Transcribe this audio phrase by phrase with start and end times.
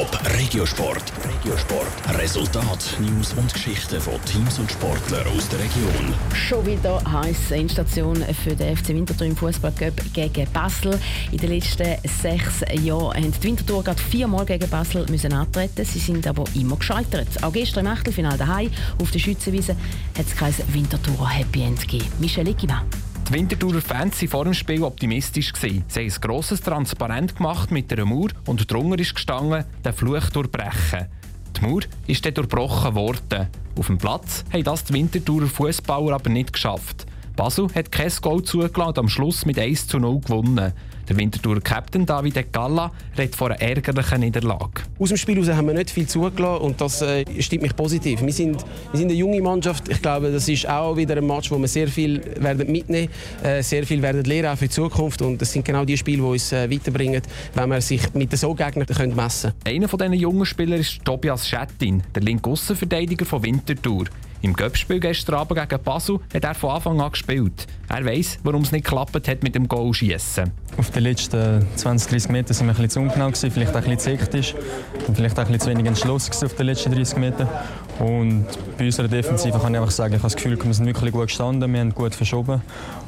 [0.00, 1.12] Top Regiosport.
[1.28, 2.18] Regiosport.
[2.18, 6.14] Resultat, News und Geschichten von Teams und Sportlern aus der Region.
[6.32, 9.74] Schon wieder heiße Endstation für den FC Winterthur im Fußball
[10.14, 10.98] gegen Basel.
[11.32, 15.84] In den letzten sechs Jahren haben die Winterthur gerade viermal gegen Basel müssen antreten.
[15.84, 17.28] Sie sind aber immer gescheitert.
[17.42, 18.70] Auch gestern im Achtelfinale daheim
[19.02, 19.76] auf der Schützenwiese
[20.16, 22.06] hat es kein Winterthur Happy End gegeben.
[22.20, 22.86] Michel Eckimann.
[23.30, 25.52] Die Winterthurer Fans waren vor dem Spiel optimistisch.
[25.56, 30.30] Sie haben ein grosses Transparent gemacht mit einer Mauer und drunter ist gestanden, den Fluch
[30.30, 31.06] durchbrechen.
[31.56, 33.46] Die Mauer ist dann durchbrochen worden.
[33.78, 37.06] Auf dem Platz haben das die Winterthurer Fußballer aber nicht geschafft.
[37.40, 40.74] Basel hat kein Goal zugelassen und am Schluss mit 1 zu 0 gewonnen.
[41.08, 44.82] Der Winterthur Captain David Galla redet von einer ärgerlichen Niederlage.
[44.98, 48.20] Aus dem Spiel haben wir nicht viel zugelassen und das äh, stimmt mich positiv.
[48.20, 49.88] Wir sind, wir sind eine junge Mannschaft.
[49.88, 53.08] Ich glaube, das ist auch wieder ein Match, wo wir sehr viel werden mitnehmen
[53.42, 55.22] äh, sehr viel werden lernen auch für die Zukunft.
[55.22, 57.22] Und das sind genau die Spiele, die uns äh, weiterbringen,
[57.54, 59.76] wenn wir sich mit so Gegnern können messen können.
[59.76, 64.04] Einer von diesen jungen Spielern ist Tobias Schettin, der linke Aussenverteidiger von Winterthur.
[64.42, 67.66] Im Göppspiel gestern Abend gegen Basel hat er von Anfang an gespielt.
[67.90, 70.52] Er weiß, warum es nicht geklappt hat mit dem Goal-Schiessen.
[70.78, 73.82] Auf den letzten 20, 30 Metern waren wir ein bisschen zu ungenau, vielleicht auch ein
[73.82, 74.54] bisschen zu hektisch
[75.06, 77.48] und vielleicht auch ein bisschen zu wenig Entschluss auf den letzten 30 Metern.
[77.98, 78.46] Und
[78.78, 81.26] bei unserer Defensive kann ich einfach sagen, ich habe das Gefühl, wir sind wirklich gut
[81.26, 82.62] gestanden, wir haben gut verschoben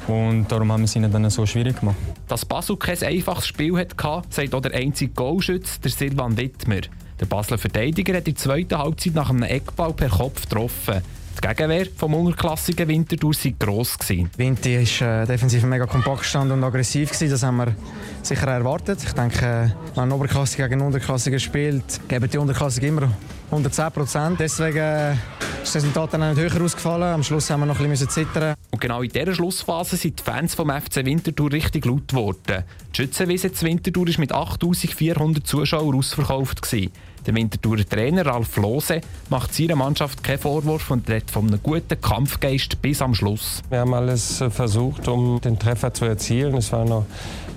[0.07, 1.95] und darum haben wir es ihnen dann so schwierig gemacht.
[2.27, 3.95] Dass Basel kein einfaches Spiel hatte,
[4.29, 6.81] sagt auch der einzige Goalschütze, der Silvan Wittmer.
[7.19, 11.01] Der Basler Verteidiger hat in der zweiten Halbzeit nach einem Eckball per Kopf getroffen.
[11.41, 13.97] Die Gegenwehr vom unterklassigen Winterthur war gross.
[14.37, 17.09] Winter war äh, defensiv mega kompakt und aggressiv.
[17.09, 17.29] Gewesen.
[17.29, 17.75] Das haben wir
[18.21, 18.99] sicher erwartet.
[19.03, 23.09] Ich denke, wenn ein Oberklassiker gegen einen Unterklassiker spielt, geben die Unterklassiker immer
[23.51, 24.39] 110 Prozent.
[24.39, 25.19] Deswegen äh, ist
[25.63, 27.13] das Resultat dann nicht höher ausgefallen.
[27.13, 28.55] Am Schluss haben wir noch ein bisschen zittern.
[28.71, 32.63] Und genau in dieser Schlussphase sind die Fans vom FC Winterthur richtig laut geworden.
[32.93, 36.61] Die Schützenwiese zu Winterthur war mit 8400 Zuschauern ausverkauft.
[36.61, 36.91] Gewesen.
[37.25, 41.99] Der Winterthurer Trainer Ralf Lose macht seiner Mannschaft keinen Vorwurf und redet von einem guten
[42.01, 43.61] Kampfgeist bis am Schluss.
[43.69, 46.57] Wir haben alles äh, versucht, um den Treffer zu erzielen.
[46.57, 47.05] Es waren noch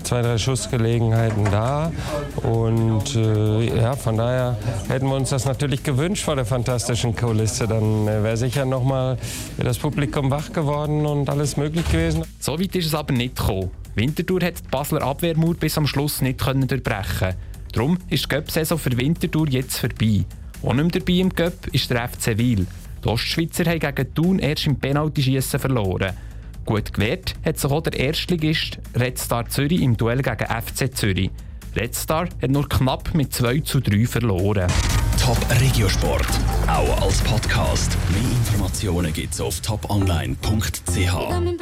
[0.03, 1.91] zwei, drei Schussgelegenheiten da.
[2.43, 4.57] Und äh, ja, von daher
[4.87, 7.67] hätten wir uns das natürlich gewünscht vor der fantastischen Kulisse.
[7.67, 9.17] Dann äh, wäre sicher noch mal
[9.57, 12.23] das Publikum wach geworden und alles möglich gewesen.
[12.39, 13.69] So weit ist es aber nicht gekommen.
[13.95, 17.35] Winterthur hat die Basler Abwehrmauer bis am Schluss nicht können durchbrechen
[17.71, 20.25] Darum ist die Göpp-Saison für Winterthur jetzt vorbei.
[20.63, 22.65] Auch nicht mehr dabei im Göpp ist der FC Wil.
[23.03, 26.13] Die Ostschweizer haben gegen Thun erst im Penaltyschießen verloren.
[26.65, 31.31] Gut gewehrt hat sich auch der Erstligist Red Star Zürich im Duell gegen FC Zürich.
[31.75, 34.67] Red Star hat nur knapp mit 2 zu 3 verloren.
[35.21, 36.27] Top Regiosport,
[36.67, 37.95] auch als Podcast.
[38.11, 41.57] Mehr Informationen gibt's auf toponline.ch.